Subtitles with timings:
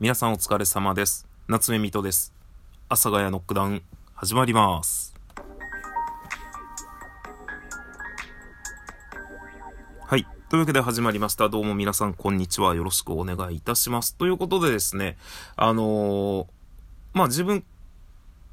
[0.00, 1.28] 皆さんお疲れ様です。
[1.46, 2.34] 夏目水戸です。
[2.88, 5.14] 阿佐ヶ谷ノックダウン、始まります。
[10.04, 10.26] はい。
[10.48, 11.48] というわけで始まりました。
[11.48, 12.74] どうも皆さん、こんにちは。
[12.74, 14.16] よろしくお願いいたします。
[14.16, 15.16] ということでですね、
[15.54, 16.46] あのー、
[17.12, 17.62] まあ、自分、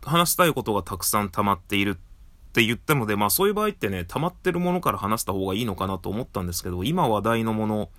[0.03, 7.89] 話したいことがたくさん溜まっているって言ったので、まあ、そういう場合ってね、溜まってるものから話した方がいいのかなと思ったんですけど、今話題のもの、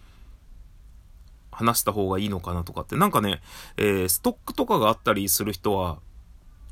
[1.53, 3.41] 話した方がいいのかなとかって、なんかね、
[3.77, 5.99] えー、ストックとかがあったりする人は、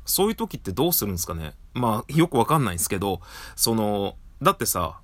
[0.03, 1.53] そういう時ってどうするんですかね？
[1.73, 3.21] まあ、よくわかんないんですけど、
[3.55, 4.99] その、だってさ、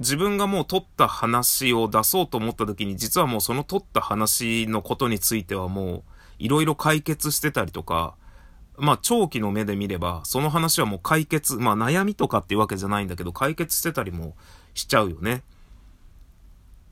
[0.00, 6.02] 自分がもう取った話を出そうと思った時に、実はもうその取った話のことについてはもう、
[6.40, 8.16] いろいろ解決してたりとか、
[8.78, 14.34] まあ、長期の目で見れば、その話はもう解決、まあ、悩みとかっていうわけじゃないんだけど、解決してたりも
[14.74, 15.44] しちゃうよね。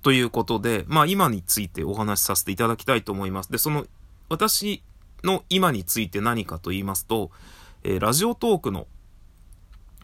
[0.03, 3.53] ということで、まあ今についてお話しさせていただきたいと思います。
[3.53, 3.87] で、その
[4.29, 4.83] 私
[5.25, 7.31] の今について何かと言いますと、
[7.83, 8.87] えー、ラジオトークの、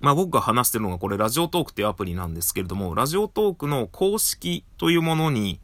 [0.00, 5.60] まあ僕が話してるのがこれラジオトークっていうアプリなんですけれども、ラジオトークの公式というものに、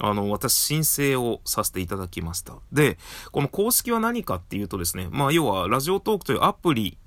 [0.00, 2.54] あの、私申請をさせていただきました。
[2.72, 2.98] で、
[3.32, 6.98] この公式は何かっていうとですね、まあ要はラジオトークというアプリ、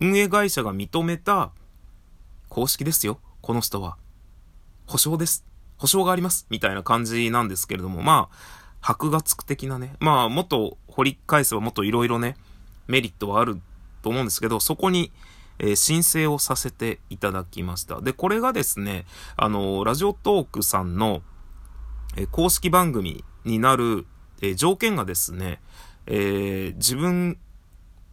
[0.00, 1.52] 運営会社が認めた
[2.48, 3.20] 公式ですよ。
[3.40, 3.96] この人は。
[4.86, 5.44] 保証です。
[5.78, 6.46] 保証があります。
[6.50, 8.36] みたいな感じなんですけれども、まあ、
[8.80, 9.94] 箔がつく的なね。
[10.00, 12.36] まあ、もっと掘り返せばもっといろいろね、
[12.86, 13.60] メリットはある
[14.02, 15.12] と思うんですけど、そこに、
[15.58, 18.00] えー、申請をさせていただきました。
[18.00, 19.04] で、これがですね、
[19.36, 21.22] あのー、ラジオトークさんの、
[22.16, 24.06] えー、公式番組になる、
[24.42, 25.62] え条件がですね、
[26.06, 27.38] え自分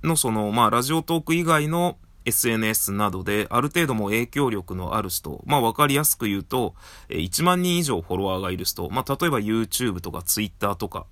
[0.04, 6.76] のその、まあ、ラジオトーク以外の SNS などである程度も影響力のある人、まあわかりやすく言うと、
[7.10, 11.06] 1万人以上フォロワーがいる人、まあ例えば YouTube とか Twitter とか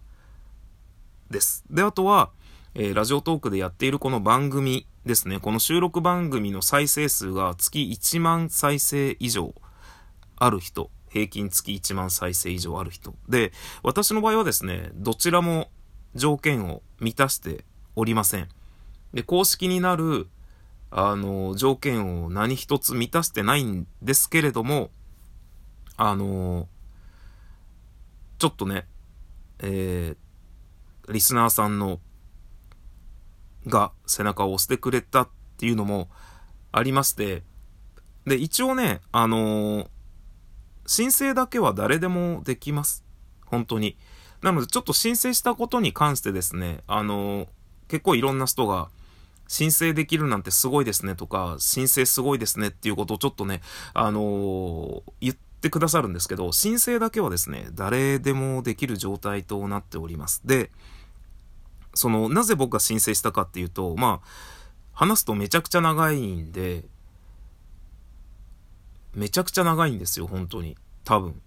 [1.30, 1.64] です。
[1.70, 2.32] で、あとは、
[2.74, 5.40] えー、ラジオトークでやっているこの番組ですね。
[5.40, 9.54] この収録番組の再生数が月1万再生以上
[10.38, 10.90] ある人。
[11.10, 13.14] 平均月1万再生以上ある人。
[13.28, 13.52] で、
[13.84, 15.70] 私の場合はですね、どちらも
[16.16, 18.48] 条件を満たしておりません。
[19.14, 20.30] で、公式になる
[20.92, 24.92] あの、条件を何一つ満たしてないんですけれども、
[25.96, 26.68] あの、
[28.38, 28.86] ちょっとね、
[29.60, 32.00] えー、リスナーさんの、
[33.68, 36.10] が背中を押してくれたっていうのも
[36.72, 37.44] ありまして、
[38.26, 39.88] で、一応ね、あの
[40.86, 43.06] 申請だけは誰でもできます。
[43.46, 43.98] 本当に。
[44.42, 47.48] なので、ちょっと申請したことに関してですね、あの
[47.88, 48.90] 結構いろんな人が、
[49.52, 53.60] 申請できるなんてすごいですねとか、申請すごいですねっていうことをちょっとね、
[53.94, 60.42] あのー、言ってくださるんですけど、申請だけはですね、誰でもできる状態となっております。
[60.46, 60.72] で、
[61.94, 64.28] その、なぜ僕が申請したかっていうと、まあ、
[64.94, 66.86] 話すとめちゃくちゃ長いんで、
[69.14, 70.78] めちゃくちゃ長いんですよ、本当に。
[71.04, 71.42] 多分。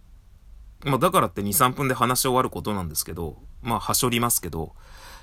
[0.84, 4.74] まあ、だからって2、3分で話し終わることなんですけど、まあ、はしょりますけど、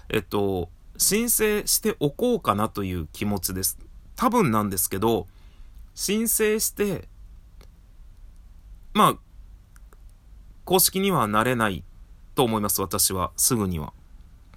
[0.10, 3.78] えっと、申請しておこうかなという気持ちです。
[4.16, 5.28] 多分なんですけど、
[5.96, 7.08] 申請して、
[8.94, 9.20] まあ、
[10.66, 11.84] 公式にはなれない
[12.36, 13.32] と思います、私は。
[13.36, 13.94] すぐには。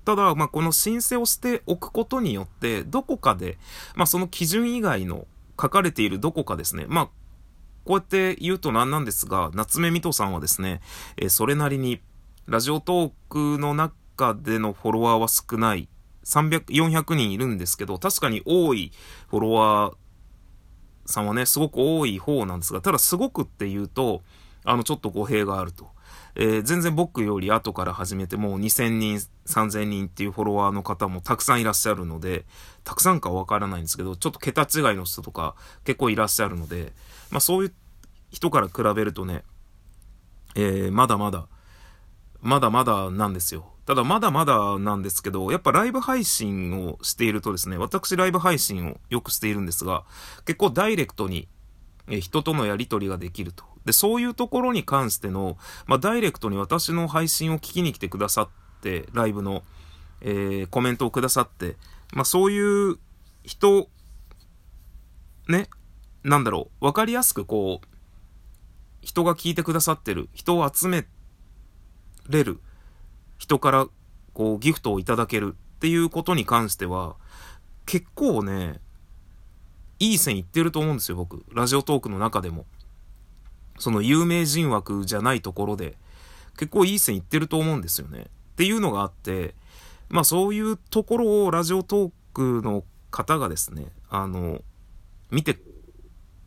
[0.05, 3.59] ただ、まあ、この申請をしておくことによって、どこかで、
[3.95, 5.27] まあ、その基準以外の
[5.61, 6.87] 書かれているどこかですね。
[6.89, 7.07] まあ、
[7.85, 10.81] こうやって言うと何なんですが、夏目水戸さんはですね、
[11.17, 12.01] えー、それなりに、
[12.47, 15.89] ラジオトークの中でのフォロワーは少ない
[16.25, 18.93] 300、400人いるんですけど、確かに多い
[19.29, 19.95] フォロワー
[21.07, 24.23] さんはね、すごく多い方なんですが、ただすごくって言うと、
[24.65, 25.93] あの、ちょっと語弊があると。
[26.37, 32.45] えー、全然僕より後から始めてもう2000人、3000人っていうフォロワーの方もたくさんいらっしゃるので、
[32.83, 35.55] たくさんかわからないんですけど、ちょっと桁違いの人とか
[35.85, 36.93] 結構いらっしゃるので、
[37.31, 37.75] まあそういう
[38.31, 39.45] 人から比べるとね、
[40.57, 41.47] えー、まだまだ、
[42.41, 43.74] まだまだなんですよ。
[43.87, 50.05] ただまだまだなんですけど、やっぱライブ配信をしているとですね、私ライブ配信をよくしているんですが、
[50.47, 51.49] 結構ダイレクトに
[52.09, 53.65] 人とのやり取りができると。
[53.85, 58.49] で、そういうところに関しての、まあ、ダイレクトに私の配信を聞きに来てくださっ
[58.81, 59.63] て、ライブの、
[60.23, 61.77] えー、コメントをくださって、
[62.13, 62.99] まあ、そういう
[63.43, 63.89] 人、
[65.49, 65.69] ね、
[66.23, 67.87] なんだろう、わかりやすくこう、
[69.03, 71.07] 人が聞いてくださってる、人を集め
[72.29, 72.61] れる、
[73.45, 73.87] 人から
[74.33, 77.17] こうギフトをいただけるっていうことに関しては、
[77.85, 78.81] 結構ね、
[79.99, 81.45] いい線いってると思うんですよ、僕。
[81.53, 82.65] ラジオトークの中でも。
[83.79, 85.99] その有名人枠じゃないところで、
[86.57, 88.23] 結構いい線いってると思うんですよね。
[88.23, 88.27] っ
[88.57, 89.55] ていうのがあって、
[90.09, 94.63] まあそういうところをラジオトークの方がですね、あの、
[95.31, 95.59] 見て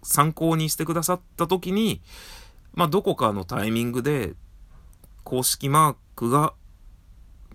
[0.01, 2.01] 参考にしてくださった時に、
[2.73, 4.33] まあどこかのタイミングで
[5.23, 6.53] 公式マークが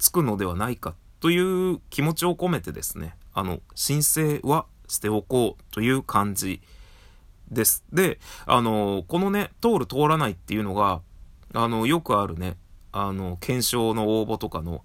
[0.03, 6.61] つくのではないかという気持ちを込めてですね、あの、申請はしておこうという感じ
[7.53, 7.85] です。
[7.93, 11.03] で、あの、このね、通る通らないっていうのが、
[11.55, 12.57] あの、よくあるね、
[12.91, 14.83] あの、検証の応募とかの、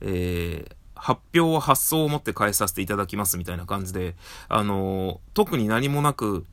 [0.00, 4.16] えー、発表は発送を持って返させていただきますみたいな感じで、
[4.48, 6.44] あの、特に何もなく、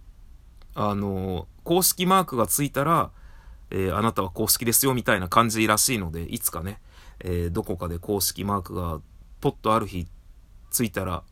[0.75, 3.09] あの、公式マークがついたら、
[3.71, 6.79] えー、あなたは公式ですよみたいな感じらしいので、いつかね、
[7.23, 8.99] えー、どこかで公式マークが
[9.41, 10.07] ポッとある日
[10.69, 11.23] ついたら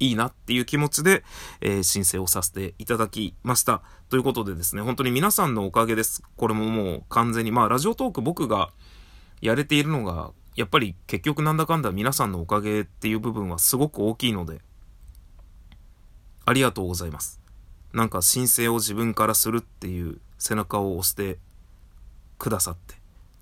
[0.00, 1.24] いいなっていう気持ちで、
[1.60, 3.82] えー、申請をさせていただきました。
[4.08, 6.22] ということでですね、本当に皆さんのおかげです。
[6.36, 8.70] これももう完全に、まあラジオトーク僕が
[9.40, 14.60] やれているのが、やっぱり結局なんだかんだ皆さんのおかげっていう部分はすごく大きいので、
[16.44, 17.40] ありがとうございます。
[17.92, 21.38] なんか申請を自分からするっていう背中を押して
[22.38, 22.96] くださって、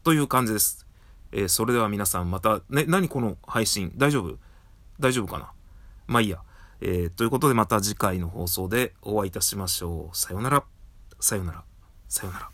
[0.04, 0.86] という感じです。
[1.32, 3.92] えー、それでは皆さんまた、ね、何この配信？
[3.96, 4.38] 大丈夫？
[5.00, 5.50] 大丈夫かな？
[6.06, 6.40] まあいいや。
[6.80, 10.16] えー、ということでまた次回の放送でお会いいたしましょう。
[10.16, 10.64] さようなら。
[11.20, 11.64] さよなら。
[12.08, 12.50] さよなら。